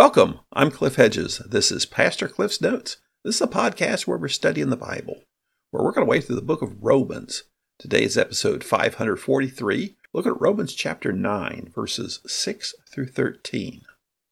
Welcome. 0.00 0.40
I'm 0.50 0.70
Cliff 0.70 0.94
Hedges. 0.94 1.42
This 1.46 1.70
is 1.70 1.84
Pastor 1.84 2.26
Cliff's 2.26 2.62
Notes. 2.62 2.96
This 3.22 3.34
is 3.34 3.42
a 3.42 3.46
podcast 3.46 4.06
where 4.06 4.16
we're 4.16 4.28
studying 4.28 4.70
the 4.70 4.76
Bible. 4.78 5.24
We're 5.70 5.84
working 5.84 6.02
our 6.02 6.08
way 6.08 6.22
through 6.22 6.36
the 6.36 6.40
book 6.40 6.62
of 6.62 6.82
Romans. 6.82 7.42
Today 7.78 8.04
is 8.04 8.16
episode 8.16 8.64
543. 8.64 9.96
Look 10.14 10.26
at 10.26 10.40
Romans 10.40 10.72
chapter 10.72 11.12
9, 11.12 11.70
verses 11.74 12.20
6 12.26 12.74
through 12.90 13.08
13. 13.08 13.82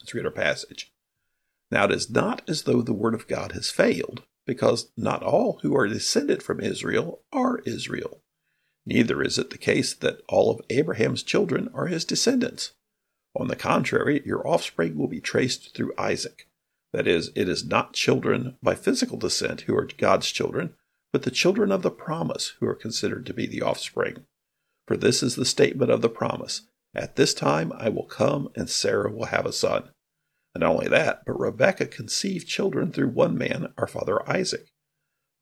Let's 0.01 0.15
read 0.15 0.25
our 0.25 0.31
passage. 0.31 0.91
Now 1.71 1.85
it 1.85 1.93
is 1.93 2.09
not 2.09 2.41
as 2.49 2.63
though 2.63 2.81
the 2.81 2.95
word 2.95 3.13
of 3.13 3.29
God 3.29 3.53
has 3.53 3.71
failed, 3.71 4.23
because 4.47 4.91
not 4.97 5.23
all 5.23 5.59
who 5.61 5.77
are 5.77 5.87
descended 5.87 6.43
from 6.43 6.61
Israel 6.61 7.21
are 7.31 7.59
Israel. 7.67 8.23
Neither 8.87 9.23
is 9.23 9.37
it 9.37 9.51
the 9.51 9.59
case 9.59 9.93
that 9.93 10.23
all 10.31 10.51
of 10.51 10.65
Abraham's 10.71 11.23
children 11.23 11.69
are 11.75 11.89
his 11.89 12.07
descendants. 12.07 12.73
On 13.39 13.47
the 13.47 13.57
contrary, 13.57 14.21
your 14.27 14.47
offspring 14.47 14.97
will 14.97 15.07
be 15.07 15.21
traced 15.21 15.73
through 15.75 15.95
Isaac. 15.97 16.49
That 16.93 17.07
is, 17.07 17.31
it 17.37 17.49
is 17.49 17.65
not 17.65 17.93
children 17.93 18.57
by 18.61 18.75
physical 18.75 19.17
descent 19.17 19.63
who 19.63 19.77
are 19.77 19.89
God's 19.97 20.33
children, 20.33 20.75
but 21.13 21.23
the 21.23 21.31
children 21.31 21.71
of 21.71 21.83
the 21.83 21.91
promise 21.91 22.55
who 22.59 22.67
are 22.67 22.75
considered 22.75 23.25
to 23.27 23.33
be 23.33 23.47
the 23.47 23.63
offspring. 23.63 24.25
For 24.89 24.97
this 24.97 25.23
is 25.23 25.37
the 25.37 25.45
statement 25.45 25.93
of 25.93 26.03
the 26.03 26.09
promise 26.09 26.63
At 26.95 27.15
this 27.15 27.33
time 27.33 27.73
I 27.77 27.91
will 27.91 28.07
come, 28.07 28.49
and 28.57 28.69
Sarah 28.69 29.13
will 29.13 29.27
have 29.27 29.47
a 29.47 29.53
son. 29.53 29.91
And 30.53 30.63
not 30.63 30.73
only 30.73 30.89
that, 30.89 31.23
but 31.25 31.39
Rebekah 31.39 31.87
conceived 31.87 32.49
children 32.49 32.91
through 32.91 33.11
one 33.11 33.39
man, 33.39 33.73
our 33.79 33.87
father 33.87 34.29
Isaac. 34.29 34.67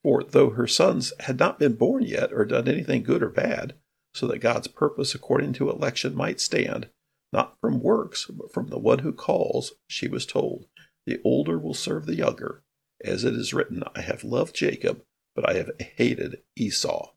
For 0.02 0.22
though 0.22 0.50
her 0.50 0.66
sons 0.66 1.14
had 1.20 1.38
not 1.38 1.58
been 1.58 1.76
born 1.76 2.02
yet 2.02 2.30
or 2.30 2.44
done 2.44 2.68
anything 2.68 3.02
good 3.02 3.22
or 3.22 3.30
bad, 3.30 3.74
so 4.12 4.26
that 4.26 4.40
God's 4.40 4.68
purpose 4.68 5.14
according 5.14 5.54
to 5.54 5.70
election 5.70 6.14
might 6.14 6.40
stand, 6.40 6.90
not 7.32 7.58
from 7.60 7.80
works, 7.80 8.26
but 8.26 8.52
from 8.52 8.68
the 8.68 8.78
one 8.78 9.00
who 9.00 9.12
calls, 9.12 9.72
she 9.86 10.08
was 10.08 10.26
told, 10.26 10.66
The 11.06 11.20
older 11.24 11.58
will 11.58 11.74
serve 11.74 12.06
the 12.06 12.16
younger. 12.16 12.62
As 13.04 13.24
it 13.24 13.34
is 13.34 13.52
written, 13.52 13.82
I 13.94 14.00
have 14.00 14.24
loved 14.24 14.54
Jacob, 14.54 15.02
but 15.34 15.48
I 15.48 15.54
have 15.54 15.70
hated 15.78 16.42
Esau. 16.56 17.12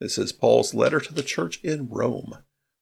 This 0.00 0.16
is 0.18 0.32
Paul's 0.32 0.72
letter 0.72 1.00
to 1.00 1.12
the 1.12 1.22
church 1.22 1.60
in 1.62 1.88
Rome. 1.88 2.38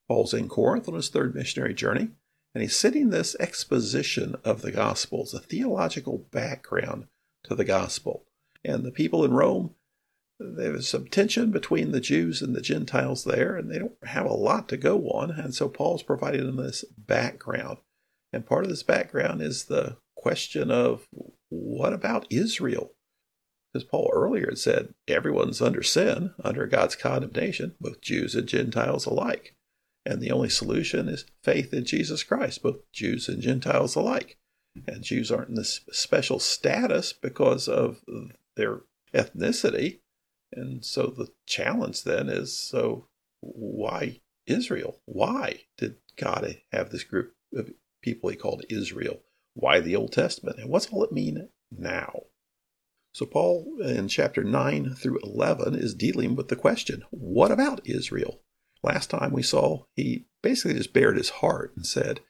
Paul's 0.06 0.34
in 0.34 0.48
Corinth 0.48 0.88
on 0.88 0.94
his 0.94 1.08
third 1.08 1.34
missionary 1.34 1.74
journey, 1.74 2.10
and 2.54 2.62
he's 2.62 2.76
sitting 2.76 3.10
this 3.10 3.36
exposition 3.40 4.36
of 4.44 4.62
the 4.62 4.72
Gospels, 4.72 5.34
a 5.34 5.40
theological 5.40 6.18
background 6.30 7.06
to 7.44 7.54
the 7.54 7.64
Gospel. 7.64 8.24
And 8.64 8.84
the 8.84 8.90
people 8.90 9.24
in 9.24 9.32
Rome 9.32 9.74
there 10.38 10.72
was 10.72 10.88
some 10.88 11.06
tension 11.06 11.50
between 11.50 11.92
the 11.92 12.00
Jews 12.00 12.42
and 12.42 12.54
the 12.54 12.60
Gentiles 12.60 13.24
there, 13.24 13.56
and 13.56 13.70
they 13.70 13.78
don't 13.78 13.96
have 14.04 14.26
a 14.26 14.32
lot 14.32 14.68
to 14.68 14.76
go 14.76 15.08
on. 15.08 15.30
And 15.30 15.54
so 15.54 15.68
Paul's 15.68 16.02
providing 16.02 16.46
them 16.46 16.56
this 16.56 16.84
background. 16.96 17.78
And 18.32 18.46
part 18.46 18.64
of 18.64 18.70
this 18.70 18.82
background 18.82 19.42
is 19.42 19.64
the 19.64 19.96
question 20.16 20.70
of 20.70 21.06
what 21.48 21.92
about 21.92 22.26
Israel? 22.30 22.92
Because 23.72 23.88
Paul 23.88 24.10
earlier 24.12 24.46
had 24.46 24.58
said 24.58 24.94
everyone's 25.06 25.60
under 25.60 25.82
sin, 25.82 26.34
under 26.42 26.66
God's 26.66 26.96
condemnation, 26.96 27.74
both 27.80 28.00
Jews 28.00 28.34
and 28.34 28.46
Gentiles 28.46 29.06
alike. 29.06 29.54
And 30.06 30.22
the 30.22 30.30
only 30.30 30.48
solution 30.48 31.08
is 31.08 31.26
faith 31.42 31.74
in 31.74 31.84
Jesus 31.84 32.22
Christ, 32.22 32.62
both 32.62 32.78
Jews 32.92 33.28
and 33.28 33.42
Gentiles 33.42 33.94
alike. 33.94 34.38
And 34.86 35.02
Jews 35.02 35.30
aren't 35.30 35.50
in 35.50 35.54
this 35.56 35.80
special 35.90 36.38
status 36.38 37.12
because 37.12 37.68
of 37.68 38.00
their 38.56 38.82
ethnicity, 39.12 40.00
and 40.52 40.84
so 40.84 41.06
the 41.06 41.28
challenge 41.46 42.04
then 42.04 42.28
is 42.28 42.58
so 42.58 43.08
why 43.40 44.20
Israel? 44.46 45.00
Why 45.04 45.62
did 45.76 45.96
God 46.16 46.56
have 46.72 46.90
this 46.90 47.04
group 47.04 47.34
of 47.54 47.70
people 48.02 48.30
he 48.30 48.36
called 48.36 48.64
Israel? 48.68 49.20
Why 49.54 49.80
the 49.80 49.96
Old 49.96 50.12
Testament? 50.12 50.58
And 50.58 50.70
what's 50.70 50.86
all 50.86 51.04
it 51.04 51.12
mean 51.12 51.48
now? 51.70 52.22
So, 53.12 53.26
Paul 53.26 53.78
in 53.82 54.08
chapter 54.08 54.44
9 54.44 54.94
through 54.94 55.18
11 55.22 55.74
is 55.74 55.94
dealing 55.94 56.36
with 56.36 56.48
the 56.48 56.56
question 56.56 57.02
what 57.10 57.50
about 57.50 57.80
Israel? 57.84 58.40
Last 58.82 59.10
time 59.10 59.32
we 59.32 59.42
saw 59.42 59.84
he 59.96 60.26
basically 60.42 60.74
just 60.74 60.92
bared 60.92 61.16
his 61.16 61.30
heart 61.30 61.72
and 61.74 61.84
said, 61.84 62.20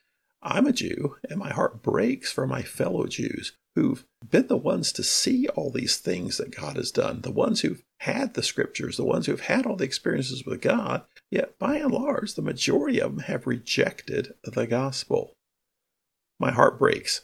I'm 0.40 0.66
a 0.66 0.72
Jew, 0.72 1.16
and 1.28 1.38
my 1.38 1.50
heart 1.50 1.82
breaks 1.82 2.32
for 2.32 2.46
my 2.46 2.62
fellow 2.62 3.06
Jews 3.06 3.56
who've 3.74 4.04
been 4.28 4.46
the 4.46 4.56
ones 4.56 4.92
to 4.92 5.02
see 5.02 5.46
all 5.48 5.70
these 5.70 5.98
things 5.98 6.36
that 6.38 6.56
God 6.56 6.76
has 6.76 6.90
done, 6.90 7.20
the 7.20 7.30
ones 7.30 7.60
who've 7.60 7.82
had 8.00 8.34
the 8.34 8.42
scriptures, 8.42 8.96
the 8.96 9.04
ones 9.04 9.26
who've 9.26 9.40
had 9.40 9.66
all 9.66 9.76
the 9.76 9.84
experiences 9.84 10.44
with 10.44 10.60
God, 10.60 11.04
yet 11.30 11.58
by 11.58 11.76
and 11.76 11.92
large, 11.92 12.34
the 12.34 12.42
majority 12.42 13.00
of 13.00 13.14
them 13.14 13.24
have 13.24 13.46
rejected 13.46 14.34
the 14.44 14.66
gospel. 14.66 15.34
My 16.38 16.52
heart 16.52 16.78
breaks. 16.78 17.22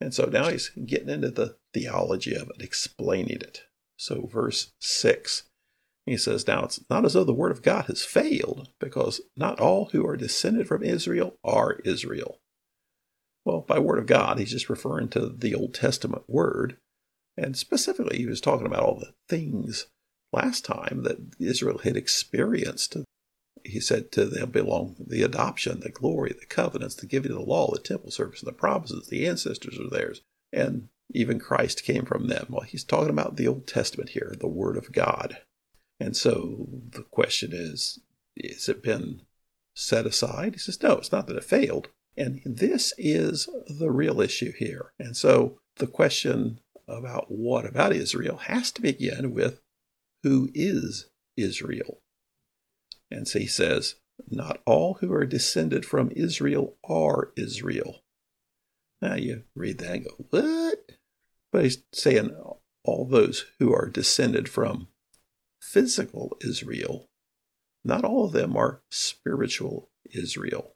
And 0.00 0.14
so 0.14 0.26
now 0.26 0.48
he's 0.48 0.70
getting 0.86 1.08
into 1.08 1.30
the 1.30 1.56
theology 1.74 2.34
of 2.34 2.50
it, 2.50 2.62
explaining 2.62 3.40
it. 3.40 3.62
So, 3.96 4.26
verse 4.26 4.72
6, 4.80 5.44
he 6.06 6.16
says, 6.16 6.46
Now 6.46 6.64
it's 6.64 6.80
not 6.90 7.04
as 7.04 7.12
though 7.12 7.24
the 7.24 7.32
word 7.32 7.52
of 7.52 7.62
God 7.62 7.86
has 7.86 8.04
failed, 8.04 8.70
because 8.80 9.20
not 9.36 9.60
all 9.60 9.86
who 9.92 10.06
are 10.06 10.16
descended 10.16 10.66
from 10.66 10.82
Israel 10.82 11.36
are 11.44 11.80
Israel. 11.84 12.38
Well, 13.44 13.60
by 13.60 13.78
word 13.78 13.98
of 13.98 14.06
God, 14.06 14.38
he's 14.38 14.52
just 14.52 14.70
referring 14.70 15.08
to 15.10 15.28
the 15.28 15.54
Old 15.54 15.74
Testament 15.74 16.24
word. 16.28 16.78
And 17.36 17.56
specifically, 17.56 18.18
he 18.18 18.26
was 18.26 18.40
talking 18.40 18.66
about 18.66 18.82
all 18.82 18.98
the 18.98 19.14
things 19.28 19.86
last 20.32 20.64
time 20.64 21.02
that 21.04 21.18
Israel 21.38 21.78
had 21.78 21.96
experienced. 21.96 22.96
He 23.64 23.80
said 23.80 24.10
to 24.12 24.24
them 24.24 24.50
belong 24.50 24.96
the 24.98 25.22
adoption, 25.22 25.80
the 25.80 25.90
glory, 25.90 26.34
the 26.38 26.46
covenants, 26.46 26.96
the 26.96 27.06
giving 27.06 27.32
of 27.32 27.38
the 27.38 27.44
law, 27.44 27.70
the 27.70 27.78
temple 27.78 28.10
service, 28.10 28.40
and 28.40 28.48
the 28.48 28.52
promises. 28.52 29.08
The 29.08 29.26
ancestors 29.26 29.78
are 29.78 29.88
theirs. 29.88 30.22
And 30.52 30.88
even 31.12 31.38
Christ 31.38 31.84
came 31.84 32.04
from 32.04 32.28
them. 32.28 32.46
Well, 32.48 32.62
he's 32.62 32.84
talking 32.84 33.10
about 33.10 33.36
the 33.36 33.46
Old 33.46 33.66
Testament 33.66 34.10
here, 34.10 34.34
the 34.38 34.48
Word 34.48 34.76
of 34.76 34.92
God. 34.92 35.38
And 36.00 36.16
so 36.16 36.66
the 36.90 37.02
question 37.02 37.50
is, 37.52 38.00
has 38.42 38.68
it 38.68 38.82
been 38.82 39.22
set 39.74 40.06
aside? 40.06 40.54
He 40.54 40.58
says, 40.58 40.82
no, 40.82 40.94
it's 40.94 41.12
not 41.12 41.26
that 41.28 41.36
it 41.36 41.44
failed. 41.44 41.88
And 42.16 42.40
this 42.44 42.92
is 42.98 43.48
the 43.68 43.90
real 43.90 44.20
issue 44.20 44.52
here. 44.52 44.92
And 44.98 45.16
so 45.16 45.60
the 45.76 45.86
question 45.86 46.60
about 46.88 47.30
what 47.30 47.64
about 47.64 47.94
Israel 47.94 48.38
has 48.38 48.70
to 48.72 48.82
begin 48.82 49.32
with 49.32 49.60
who 50.22 50.50
is 50.54 51.08
Israel? 51.36 52.00
And 53.10 53.28
so 53.28 53.38
he 53.38 53.46
says, 53.46 53.96
Not 54.30 54.60
all 54.66 54.94
who 54.94 55.12
are 55.12 55.26
descended 55.26 55.84
from 55.84 56.10
Israel 56.14 56.76
are 56.88 57.32
Israel. 57.36 58.02
Now 59.00 59.14
you 59.14 59.44
read 59.54 59.78
that 59.78 59.92
and 59.92 60.04
go, 60.04 60.26
What? 60.30 60.92
But 61.50 61.64
he's 61.64 61.82
saying 61.92 62.30
all 62.84 63.04
those 63.04 63.46
who 63.58 63.74
are 63.74 63.88
descended 63.88 64.48
from 64.48 64.88
physical 65.60 66.36
Israel, 66.40 67.08
not 67.84 68.04
all 68.04 68.26
of 68.26 68.32
them 68.32 68.56
are 68.56 68.82
spiritual 68.90 69.90
Israel. 70.10 70.74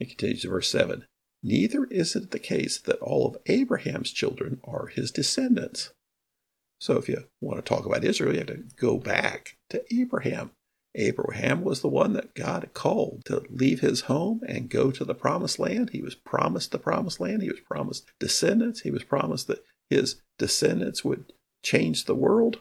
It 0.00 0.08
continues 0.08 0.44
in 0.44 0.50
verse 0.50 0.70
7 0.70 1.06
Neither 1.42 1.84
is 1.84 2.16
it 2.16 2.30
the 2.30 2.38
case 2.38 2.78
that 2.80 2.98
all 2.98 3.26
of 3.26 3.36
Abraham's 3.46 4.10
children 4.10 4.60
are 4.64 4.88
his 4.88 5.10
descendants. 5.10 5.92
So 6.78 6.96
if 6.96 7.08
you 7.08 7.24
want 7.40 7.64
to 7.64 7.68
talk 7.68 7.86
about 7.86 8.04
Israel, 8.04 8.32
you 8.32 8.38
have 8.38 8.48
to 8.48 8.64
go 8.76 8.98
back 8.98 9.56
to 9.70 9.82
Abraham. 9.94 10.52
Abraham 10.94 11.62
was 11.62 11.82
the 11.82 11.88
one 11.88 12.14
that 12.14 12.34
God 12.34 12.70
called 12.72 13.24
to 13.26 13.42
leave 13.50 13.80
his 13.80 14.02
home 14.02 14.40
and 14.48 14.70
go 14.70 14.90
to 14.90 15.04
the 15.04 15.14
promised 15.14 15.58
land. 15.58 15.90
He 15.90 16.00
was 16.00 16.14
promised 16.14 16.72
the 16.72 16.78
promised 16.78 17.20
land. 17.20 17.42
He 17.42 17.50
was 17.50 17.60
promised 17.60 18.10
descendants. 18.18 18.80
He 18.80 18.90
was 18.90 19.04
promised 19.04 19.46
that 19.48 19.64
his 19.90 20.22
descendants 20.38 21.04
would 21.04 21.32
change 21.62 22.04
the 22.04 22.14
world. 22.14 22.60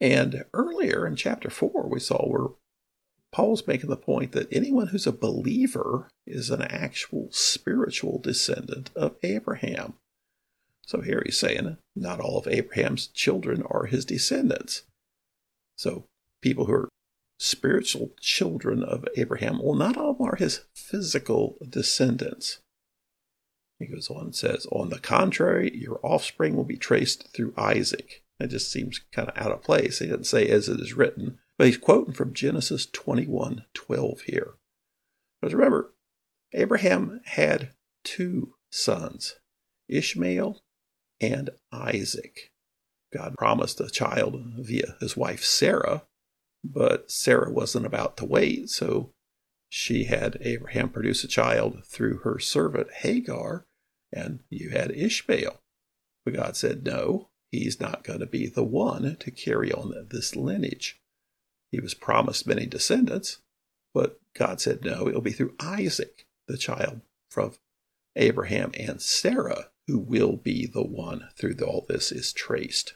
And 0.00 0.44
earlier 0.52 1.06
in 1.06 1.16
chapter 1.16 1.48
4, 1.48 1.88
we 1.88 2.00
saw 2.00 2.26
where 2.26 2.48
Paul's 3.32 3.66
making 3.66 3.90
the 3.90 3.96
point 3.96 4.32
that 4.32 4.52
anyone 4.52 4.88
who's 4.88 5.06
a 5.06 5.12
believer 5.12 6.08
is 6.26 6.50
an 6.50 6.62
actual 6.62 7.28
spiritual 7.30 8.18
descendant 8.18 8.90
of 8.94 9.16
Abraham. 9.22 9.94
So 10.86 11.00
here 11.00 11.20
he's 11.24 11.36
saying 11.36 11.76
not 11.96 12.20
all 12.20 12.38
of 12.38 12.46
Abraham's 12.46 13.08
children 13.08 13.62
are 13.68 13.86
his 13.86 14.04
descendants. 14.04 14.84
So 15.76 16.04
people 16.40 16.66
who 16.66 16.72
are 16.72 16.88
spiritual 17.38 18.12
children 18.20 18.82
of 18.84 19.04
Abraham, 19.16 19.60
well, 19.62 19.74
not 19.74 19.96
all 19.96 20.16
are 20.20 20.36
his 20.36 20.64
physical 20.74 21.56
descendants. 21.68 22.60
He 23.80 23.86
goes 23.86 24.08
on 24.08 24.26
and 24.26 24.34
says, 24.34 24.66
On 24.70 24.88
the 24.88 25.00
contrary, 25.00 25.76
your 25.76 26.00
offspring 26.02 26.56
will 26.56 26.64
be 26.64 26.78
traced 26.78 27.28
through 27.34 27.52
Isaac. 27.58 28.22
That 28.38 28.48
just 28.48 28.70
seems 28.70 29.00
kind 29.12 29.28
of 29.28 29.36
out 29.36 29.52
of 29.52 29.62
place. 29.62 29.98
He 29.98 30.06
doesn't 30.06 30.24
say 30.24 30.48
as 30.48 30.68
it 30.68 30.80
is 30.80 30.94
written, 30.94 31.38
but 31.58 31.66
he's 31.66 31.78
quoting 31.78 32.14
from 32.14 32.32
Genesis 32.32 32.86
21 32.86 33.64
12 33.74 34.20
here. 34.22 34.54
But 35.42 35.52
remember, 35.52 35.92
Abraham 36.52 37.20
had 37.24 37.70
two 38.04 38.54
sons, 38.70 39.36
Ishmael 39.88 40.60
and 41.20 41.50
Isaac. 41.72 42.50
God 43.12 43.34
promised 43.38 43.80
a 43.80 43.88
child 43.88 44.36
via 44.58 44.96
his 45.00 45.16
wife 45.16 45.44
Sarah, 45.44 46.02
but 46.64 47.10
Sarah 47.10 47.50
wasn't 47.50 47.86
about 47.86 48.16
to 48.18 48.24
wait, 48.24 48.70
so 48.70 49.12
she 49.68 50.04
had 50.04 50.38
Abraham 50.40 50.88
produce 50.88 51.24
a 51.24 51.28
child 51.28 51.84
through 51.84 52.18
her 52.18 52.38
servant 52.38 52.88
Hagar, 52.92 53.66
and 54.12 54.40
you 54.50 54.70
had 54.70 54.90
Ishmael. 54.90 55.60
But 56.24 56.34
God 56.34 56.56
said, 56.56 56.84
no, 56.84 57.30
he's 57.50 57.80
not 57.80 58.04
going 58.04 58.20
to 58.20 58.26
be 58.26 58.46
the 58.48 58.64
one 58.64 59.16
to 59.18 59.30
carry 59.30 59.72
on 59.72 60.08
this 60.10 60.34
lineage. 60.36 61.00
He 61.70 61.80
was 61.80 61.94
promised 61.94 62.46
many 62.46 62.66
descendants, 62.66 63.38
but 63.94 64.20
God 64.34 64.60
said, 64.60 64.84
no, 64.84 65.08
it'll 65.08 65.20
be 65.20 65.32
through 65.32 65.54
Isaac, 65.60 66.26
the 66.48 66.56
child 66.56 67.00
from 67.30 67.52
Abraham 68.14 68.72
and 68.78 69.00
Sarah, 69.00 69.70
who 69.86 69.98
will 69.98 70.36
be 70.36 70.66
the 70.66 70.84
one 70.84 71.28
through 71.36 71.56
all 71.64 71.84
this 71.88 72.10
is 72.12 72.32
traced. 72.32 72.94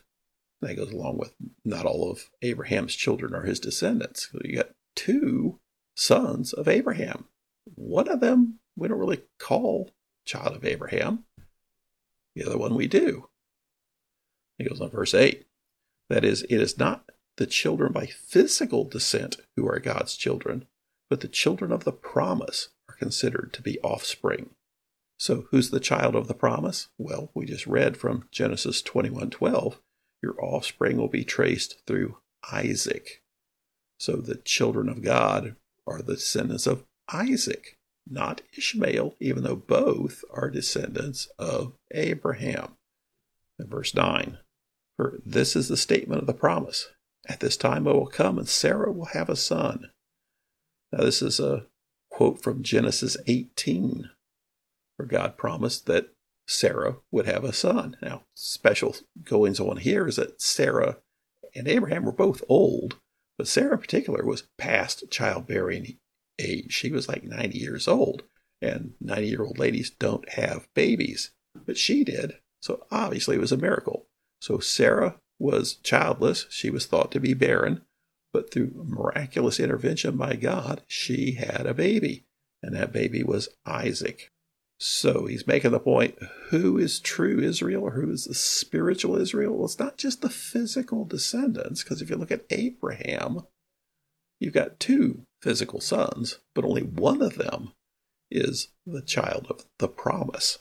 That 0.61 0.77
goes 0.77 0.93
along 0.93 1.19
with 1.19 1.33
not 1.65 1.87
all 1.87 2.11
of 2.11 2.31
Abraham's 2.43 2.95
children 2.95 3.35
are 3.35 3.45
his 3.45 3.61
descendants. 3.61 4.29
You 4.45 4.57
got 4.57 4.71
two 4.95 5.59
sons 5.95 6.53
of 6.53 6.69
Abraham. 6.69 7.27
One 7.75 8.09
of 8.09 8.21
them 8.21 8.59
we 8.77 8.89
don't 8.89 8.99
really 8.99 9.23
call 9.39 9.91
child 10.25 10.57
of 10.57 10.65
Abraham. 10.65 11.25
The 12.35 12.45
other 12.45 12.59
one 12.59 12.75
we 12.75 12.87
do. 12.87 13.29
It 14.59 14.69
goes 14.69 14.81
on 14.81 14.91
verse 14.91 15.15
8. 15.15 15.47
That 16.09 16.25
is, 16.25 16.43
it 16.45 16.61
is 16.61 16.79
not 16.79 17.11
the 17.37 17.47
children 17.47 17.93
by 17.93 18.07
physical 18.07 18.85
descent 18.85 19.37
who 19.57 19.67
are 19.69 19.79
God's 19.79 20.17
children, 20.17 20.67
but 21.09 21.21
the 21.21 21.29
children 21.29 21.73
of 21.73 21.85
the 21.85 21.93
promise 21.93 22.69
are 22.89 22.95
considered 22.97 23.53
to 23.55 23.63
be 23.63 23.81
offspring. 23.81 24.51
So 25.21 25.47
who's 25.51 25.69
the 25.69 25.81
child 25.81 26.17
of 26.17 26.29
the 26.29 26.35
promise? 26.35 26.89
Well, 26.97 27.31
we 27.35 27.45
just 27.45 27.67
read 27.67 27.99
from 27.99 28.27
Genesis 28.33 28.81
21:12, 28.81 29.79
your 30.23 30.43
offspring 30.43 30.97
will 30.97 31.09
be 31.09 31.25
traced 31.25 31.83
through 31.87 32.17
Isaac. 32.51 33.23
So 33.99 34.17
the 34.17 34.37
children 34.37 34.89
of 34.89 35.03
God 35.03 35.57
are 35.87 36.01
the 36.01 36.15
descendants 36.15 36.67
of 36.67 36.87
Isaac, 37.13 37.77
not 38.09 38.41
Ishmael, 38.57 39.15
even 39.21 39.43
though 39.43 39.57
both 39.57 40.25
are 40.31 40.49
descendants 40.49 41.29
of 41.39 41.75
Abraham. 41.91 42.79
In 43.59 43.67
verse 43.67 43.95
9, 43.95 44.39
for 44.97 45.21
this 45.23 45.55
is 45.55 45.69
the 45.69 45.77
statement 45.77 46.23
of 46.23 46.29
the 46.29 46.33
promise. 46.33 46.89
At 47.29 47.41
this 47.41 47.59
time 47.59 47.87
I 47.87 47.93
will 47.93 48.07
come, 48.07 48.39
and 48.39 48.49
Sarah 48.49 48.91
will 48.91 49.07
have 49.13 49.29
a 49.29 49.37
son. 49.37 49.91
Now, 50.91 51.05
this 51.05 51.21
is 51.21 51.39
a 51.39 51.67
quote 52.09 52.43
from 52.43 52.63
Genesis 52.63 53.19
18, 53.27 54.09
where 55.01 55.07
God 55.07 55.39
promised 55.39 55.87
that 55.87 56.11
Sarah 56.47 56.97
would 57.11 57.25
have 57.25 57.43
a 57.43 57.55
son. 57.55 57.97
Now, 58.03 58.25
special 58.35 58.95
goings 59.25 59.59
on 59.59 59.79
here 59.79 60.07
is 60.07 60.17
that 60.17 60.43
Sarah 60.43 60.99
and 61.55 61.67
Abraham 61.67 62.05
were 62.05 62.13
both 62.13 62.45
old, 62.51 62.99
but 63.39 63.49
Sarah 63.49 63.73
in 63.73 63.79
particular 63.79 64.25
was 64.25 64.49
past 64.59 65.05
childbearing 65.11 65.97
age. 66.39 66.73
She 66.73 66.91
was 66.91 67.09
like 67.09 67.25
90 67.25 67.57
years 67.59 67.89
old, 67.89 68.25
and 68.61 68.93
90 69.01 69.27
year 69.27 69.43
old 69.43 69.59
ladies 69.59 69.91
don't 69.91 70.29
have 70.31 70.69
babies, 70.75 71.31
but 71.55 71.79
she 71.79 72.05
did. 72.05 72.35
So 72.61 72.87
obviously 72.91 73.37
it 73.37 73.41
was 73.41 73.53
a 73.53 73.57
miracle. 73.57 74.07
So 74.43 74.59
Sarah 74.59 75.17
was 75.39 75.77
childless. 75.77 76.47
She 76.51 76.69
was 76.69 76.85
thought 76.85 77.11
to 77.13 77.21
be 77.21 77.33
barren, 77.33 77.81
but 78.35 78.53
through 78.53 78.73
miraculous 78.75 79.59
intervention 79.59 80.19
by 80.19 80.37
God, 80.37 80.83
she 80.87 81.33
had 81.33 81.65
a 81.65 81.73
baby, 81.73 82.25
and 82.63 82.77
that 82.77 82.93
baby 82.93 83.23
was 83.23 83.49
Isaac. 83.65 84.31
So 84.83 85.27
he's 85.27 85.47
making 85.47 85.73
the 85.73 85.79
point 85.79 86.19
who 86.49 86.79
is 86.79 87.01
true 87.01 87.39
Israel 87.39 87.83
or 87.83 87.91
who 87.91 88.11
is 88.11 88.25
the 88.25 88.35
spiritual 88.35 89.15
Israel? 89.15 89.55
Well, 89.55 89.67
it's 89.67 89.79
not 89.79 89.99
just 89.99 90.23
the 90.23 90.31
physical 90.31 91.05
descendants, 91.05 91.85
because 91.85 92.01
if 92.01 92.09
you 92.09 92.17
look 92.17 92.31
at 92.31 92.47
Abraham, 92.49 93.43
you've 94.39 94.55
got 94.55 94.81
two 94.81 95.27
physical 95.43 95.83
sons, 95.83 96.39
but 96.55 96.65
only 96.65 96.83
one 96.83 97.21
of 97.21 97.35
them 97.35 97.73
is 98.31 98.69
the 98.87 99.03
child 99.03 99.49
of 99.51 99.67
the 99.79 99.89
promise. 99.89 100.61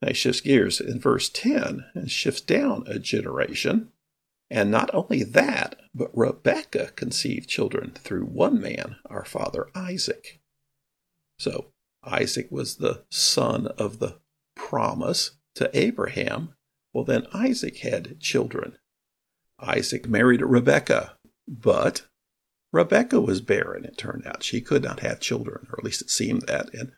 Now 0.00 0.08
he 0.08 0.14
shifts 0.14 0.40
gears 0.40 0.80
in 0.80 0.98
verse 0.98 1.28
10 1.28 1.84
and 1.94 2.10
shifts 2.10 2.40
down 2.40 2.84
a 2.86 2.98
generation. 2.98 3.92
And 4.48 4.70
not 4.70 4.88
only 4.94 5.22
that, 5.22 5.78
but 5.94 6.16
Rebekah 6.16 6.92
conceived 6.96 7.50
children 7.50 7.90
through 7.90 8.24
one 8.24 8.58
man, 8.58 8.96
our 9.04 9.26
father 9.26 9.68
Isaac. 9.74 10.40
So 11.38 11.66
Isaac 12.04 12.48
was 12.50 12.76
the 12.76 13.04
son 13.10 13.66
of 13.78 13.98
the 13.98 14.20
promise 14.54 15.32
to 15.54 15.70
Abraham. 15.76 16.54
Well, 16.92 17.04
then 17.04 17.26
Isaac 17.34 17.78
had 17.78 18.20
children. 18.20 18.78
Isaac 19.58 20.08
married 20.08 20.40
Rebekah, 20.40 21.16
but 21.46 22.06
Rebekah 22.72 23.20
was 23.20 23.40
barren, 23.40 23.84
it 23.84 23.96
turned 23.96 24.26
out. 24.26 24.42
She 24.42 24.60
could 24.60 24.82
not 24.82 25.00
have 25.00 25.20
children, 25.20 25.66
or 25.70 25.78
at 25.78 25.84
least 25.84 26.02
it 26.02 26.10
seemed 26.10 26.42
that. 26.42 26.72
And 26.74 26.92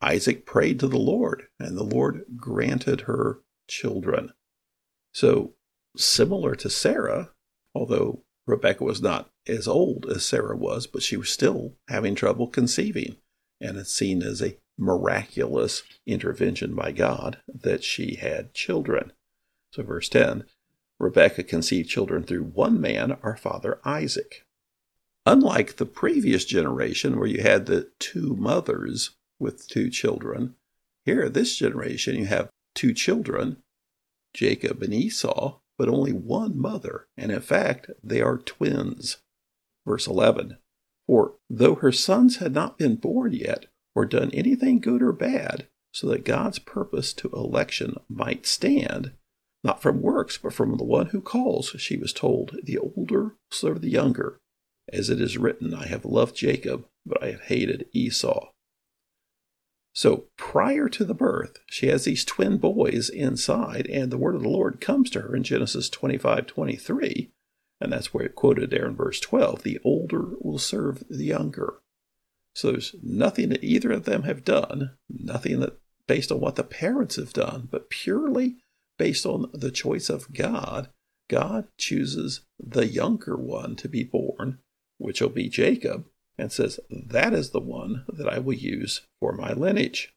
Isaac 0.00 0.44
prayed 0.44 0.80
to 0.80 0.88
the 0.88 0.98
Lord, 0.98 1.48
and 1.58 1.76
the 1.76 1.84
Lord 1.84 2.24
granted 2.36 3.02
her 3.02 3.40
children. 3.68 4.32
So, 5.12 5.54
similar 5.96 6.54
to 6.56 6.70
Sarah, 6.70 7.30
although 7.74 8.24
Rebekah 8.46 8.84
was 8.84 9.02
not 9.02 9.30
as 9.46 9.66
old 9.66 10.06
as 10.06 10.24
Sarah 10.24 10.56
was, 10.56 10.86
but 10.86 11.02
she 11.02 11.16
was 11.16 11.30
still 11.30 11.76
having 11.88 12.14
trouble 12.14 12.48
conceiving. 12.48 13.16
And 13.60 13.76
it's 13.76 13.92
seen 13.92 14.22
as 14.22 14.42
a 14.42 14.56
miraculous 14.78 15.82
intervention 16.06 16.74
by 16.74 16.92
God 16.92 17.38
that 17.52 17.82
she 17.82 18.14
had 18.16 18.54
children. 18.54 19.12
So, 19.72 19.82
verse 19.82 20.08
10 20.08 20.44
Rebekah 21.00 21.44
conceived 21.44 21.88
children 21.88 22.24
through 22.24 22.44
one 22.44 22.80
man, 22.80 23.16
our 23.22 23.36
father 23.36 23.78
Isaac. 23.84 24.44
Unlike 25.26 25.76
the 25.76 25.86
previous 25.86 26.44
generation 26.44 27.18
where 27.18 27.28
you 27.28 27.42
had 27.42 27.66
the 27.66 27.90
two 27.98 28.34
mothers 28.36 29.10
with 29.38 29.68
two 29.68 29.90
children. 29.90 30.54
Here, 31.04 31.28
this 31.28 31.56
generation, 31.56 32.16
you 32.16 32.26
have 32.26 32.50
two 32.74 32.92
children, 32.92 33.58
Jacob 34.34 34.82
and 34.82 34.92
Esau, 34.92 35.60
but 35.76 35.88
only 35.88 36.12
one 36.12 36.58
mother, 36.58 37.06
and 37.16 37.30
in 37.30 37.40
fact, 37.40 37.90
they 38.02 38.20
are 38.20 38.38
twins. 38.38 39.18
Verse 39.86 40.06
11 40.06 40.58
For 41.08 41.34
though 41.50 41.74
her 41.76 41.90
sons 41.90 42.36
had 42.36 42.52
not 42.52 42.78
been 42.78 42.96
born 42.96 43.32
yet, 43.32 43.66
or 43.96 44.04
done 44.04 44.30
anything 44.32 44.78
good 44.78 45.02
or 45.02 45.12
bad, 45.12 45.66
so 45.92 46.06
that 46.08 46.24
God's 46.24 46.60
purpose 46.60 47.12
to 47.14 47.30
election 47.30 47.96
might 48.08 48.46
stand, 48.46 49.12
not 49.64 49.82
from 49.82 50.02
works, 50.02 50.38
but 50.38 50.52
from 50.52 50.76
the 50.76 50.84
one 50.84 51.06
who 51.06 51.20
calls, 51.20 51.70
she 51.78 51.96
was 51.96 52.12
told, 52.12 52.56
The 52.62 52.78
older 52.78 53.36
serve 53.50 53.80
the 53.80 53.90
younger. 53.90 54.38
As 54.92 55.10
it 55.10 55.20
is 55.20 55.38
written, 55.38 55.74
I 55.74 55.86
have 55.86 56.04
loved 56.04 56.36
Jacob, 56.36 56.86
but 57.04 57.22
I 57.22 57.30
have 57.30 57.42
hated 57.42 57.86
Esau. 57.92 58.50
So 59.94 60.26
prior 60.36 60.88
to 60.90 61.04
the 61.04 61.14
birth, 61.14 61.58
she 61.66 61.88
has 61.88 62.04
these 62.04 62.24
twin 62.24 62.58
boys 62.58 63.08
inside, 63.08 63.86
and 63.88 64.12
the 64.12 64.18
word 64.18 64.36
of 64.36 64.42
the 64.42 64.48
Lord 64.48 64.80
comes 64.80 65.10
to 65.10 65.22
her 65.22 65.34
in 65.34 65.42
Genesis 65.42 65.88
25 65.88 66.46
23. 66.46 67.32
And 67.80 67.92
that's 67.92 68.12
where 68.12 68.24
it 68.24 68.34
quoted 68.34 68.70
there 68.70 68.86
in 68.86 68.96
verse 68.96 69.20
12 69.20 69.62
the 69.62 69.78
older 69.84 70.30
will 70.40 70.58
serve 70.58 71.04
the 71.08 71.24
younger. 71.24 71.74
So 72.54 72.72
there's 72.72 72.94
nothing 73.02 73.50
that 73.50 73.62
either 73.62 73.92
of 73.92 74.04
them 74.04 74.24
have 74.24 74.44
done, 74.44 74.96
nothing 75.08 75.60
that 75.60 75.78
based 76.08 76.32
on 76.32 76.40
what 76.40 76.56
the 76.56 76.64
parents 76.64 77.16
have 77.16 77.32
done, 77.32 77.68
but 77.70 77.90
purely 77.90 78.56
based 78.98 79.24
on 79.24 79.48
the 79.54 79.70
choice 79.70 80.08
of 80.08 80.32
God. 80.32 80.88
God 81.28 81.68
chooses 81.76 82.40
the 82.58 82.86
younger 82.86 83.36
one 83.36 83.76
to 83.76 83.88
be 83.88 84.02
born, 84.02 84.58
which 84.96 85.20
will 85.20 85.28
be 85.28 85.48
Jacob, 85.48 86.06
and 86.36 86.50
says, 86.50 86.80
That 86.90 87.34
is 87.34 87.50
the 87.50 87.60
one 87.60 88.04
that 88.08 88.28
I 88.28 88.38
will 88.38 88.54
use 88.54 89.02
for 89.20 89.32
my 89.32 89.52
lineage. 89.52 90.14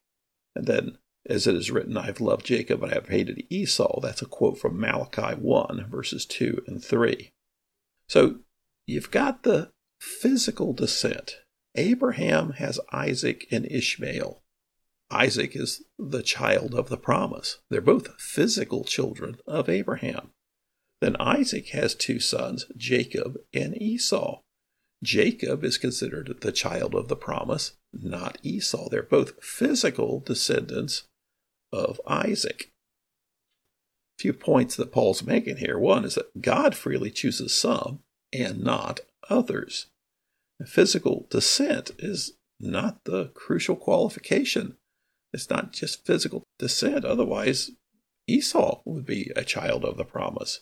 And 0.55 0.65
then, 0.65 0.97
as 1.27 1.45
it 1.45 1.55
is 1.55 1.69
written, 1.69 1.97
I 1.97 2.05
have 2.07 2.21
loved 2.21 2.45
Jacob 2.45 2.81
and 2.81 2.91
I 2.91 2.95
have 2.95 3.09
hated 3.09 3.45
Esau. 3.49 3.99
That's 3.99 4.21
a 4.21 4.25
quote 4.25 4.57
from 4.57 4.79
Malachi 4.79 5.35
1, 5.35 5.87
verses 5.89 6.25
2 6.25 6.63
and 6.65 6.83
3. 6.83 7.31
So 8.11 8.39
you've 8.85 9.09
got 9.09 9.43
the 9.43 9.71
physical 10.01 10.73
descent. 10.73 11.37
Abraham 11.75 12.51
has 12.57 12.77
Isaac 12.91 13.47
and 13.49 13.65
Ishmael. 13.65 14.41
Isaac 15.09 15.55
is 15.55 15.83
the 15.97 16.21
child 16.21 16.75
of 16.75 16.89
the 16.89 16.97
promise. 16.97 17.59
They're 17.69 17.79
both 17.79 18.19
physical 18.19 18.83
children 18.83 19.37
of 19.47 19.69
Abraham. 19.69 20.31
Then 20.99 21.15
Isaac 21.21 21.69
has 21.69 21.95
two 21.95 22.19
sons, 22.19 22.65
Jacob 22.75 23.37
and 23.53 23.81
Esau. 23.81 24.41
Jacob 25.01 25.63
is 25.63 25.77
considered 25.77 26.35
the 26.41 26.51
child 26.51 26.93
of 26.93 27.07
the 27.07 27.15
promise, 27.15 27.77
not 27.93 28.37
Esau. 28.43 28.89
They're 28.89 29.03
both 29.03 29.41
physical 29.41 30.19
descendants 30.19 31.03
of 31.71 32.01
Isaac. 32.05 32.71
Few 34.21 34.33
points 34.33 34.75
that 34.75 34.91
Paul's 34.91 35.23
making 35.23 35.57
here. 35.57 35.79
One 35.79 36.05
is 36.05 36.13
that 36.13 36.43
God 36.43 36.75
freely 36.75 37.09
chooses 37.09 37.59
some 37.59 38.03
and 38.31 38.63
not 38.63 38.99
others. 39.31 39.87
Physical 40.63 41.25
descent 41.31 41.89
is 41.97 42.33
not 42.59 43.03
the 43.05 43.29
crucial 43.29 43.75
qualification. 43.75 44.77
It's 45.33 45.49
not 45.49 45.73
just 45.73 46.05
physical 46.05 46.43
descent, 46.59 47.03
otherwise, 47.03 47.71
Esau 48.27 48.81
would 48.85 49.07
be 49.07 49.31
a 49.35 49.43
child 49.43 49.83
of 49.83 49.97
the 49.97 50.05
promise. 50.05 50.59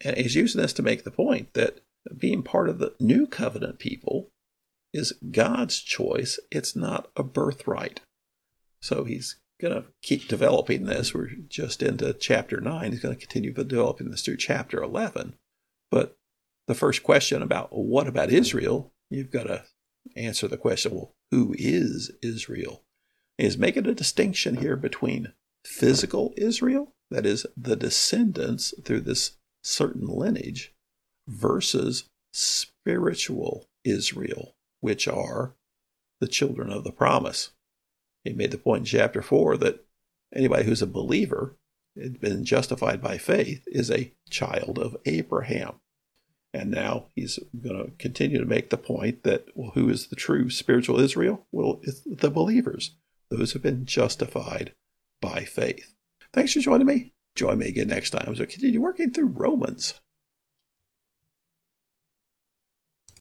And 0.00 0.16
he's 0.16 0.34
using 0.34 0.60
this 0.60 0.72
to 0.72 0.82
make 0.82 1.04
the 1.04 1.12
point 1.12 1.54
that 1.54 1.78
being 2.18 2.42
part 2.42 2.68
of 2.68 2.80
the 2.80 2.94
new 2.98 3.28
covenant 3.28 3.78
people 3.78 4.32
is 4.92 5.12
God's 5.30 5.78
choice. 5.78 6.40
It's 6.50 6.74
not 6.74 7.12
a 7.16 7.22
birthright. 7.22 8.00
So 8.82 9.04
he's 9.04 9.36
going 9.60 9.82
to 9.82 9.88
keep 10.02 10.28
developing 10.28 10.84
this. 10.84 11.14
We're 11.14 11.28
just 11.48 11.82
into 11.82 12.12
chapter 12.14 12.60
9. 12.60 12.90
He's 12.90 13.00
going 13.00 13.14
to 13.14 13.20
continue 13.20 13.52
developing 13.52 14.10
this 14.10 14.22
through 14.22 14.38
chapter 14.38 14.82
11. 14.82 15.34
But 15.90 16.16
the 16.66 16.74
first 16.74 17.02
question 17.02 17.42
about 17.42 17.68
what 17.70 18.06
about 18.06 18.30
Israel, 18.30 18.92
you've 19.10 19.30
got 19.30 19.44
to 19.44 19.64
answer 20.16 20.48
the 20.48 20.56
question 20.56 20.94
well, 20.94 21.14
who 21.30 21.54
is 21.58 22.10
Israel? 22.22 22.82
He's 23.38 23.58
making 23.58 23.86
a 23.86 23.94
distinction 23.94 24.56
here 24.56 24.76
between 24.76 25.32
physical 25.64 26.34
Israel, 26.36 26.92
that 27.10 27.26
is, 27.26 27.46
the 27.56 27.76
descendants 27.76 28.74
through 28.84 29.00
this 29.00 29.32
certain 29.62 30.06
lineage, 30.06 30.74
versus 31.26 32.08
spiritual 32.32 33.66
Israel, 33.84 34.54
which 34.80 35.08
are 35.08 35.54
the 36.20 36.28
children 36.28 36.70
of 36.70 36.84
the 36.84 36.92
promise. 36.92 37.50
He 38.24 38.32
made 38.32 38.50
the 38.50 38.58
point 38.58 38.80
in 38.80 38.84
chapter 38.84 39.22
4 39.22 39.56
that 39.58 39.84
anybody 40.34 40.64
who's 40.64 40.82
a 40.82 40.86
believer, 40.86 41.56
had 42.00 42.20
been 42.20 42.44
justified 42.44 43.02
by 43.02 43.18
faith, 43.18 43.64
is 43.66 43.90
a 43.90 44.12
child 44.30 44.78
of 44.78 44.96
Abraham. 45.06 45.80
And 46.52 46.70
now 46.70 47.06
he's 47.14 47.38
going 47.60 47.76
to 47.76 47.92
continue 47.98 48.38
to 48.38 48.44
make 48.44 48.70
the 48.70 48.76
point 48.76 49.22
that, 49.22 49.46
well, 49.54 49.70
who 49.74 49.88
is 49.88 50.08
the 50.08 50.16
true 50.16 50.50
spiritual 50.50 50.98
Israel? 50.98 51.46
Well, 51.52 51.80
it's 51.82 52.02
the 52.04 52.30
believers, 52.30 52.96
those 53.30 53.52
who 53.52 53.58
have 53.58 53.62
been 53.62 53.86
justified 53.86 54.74
by 55.20 55.44
faith. 55.44 55.94
Thanks 56.32 56.52
for 56.52 56.60
joining 56.60 56.86
me. 56.86 57.14
Join 57.36 57.58
me 57.58 57.68
again 57.68 57.88
next 57.88 58.10
time 58.10 58.28
as 58.32 58.40
we 58.40 58.46
continue 58.46 58.80
working 58.80 59.12
through 59.12 59.26
Romans. 59.26 60.00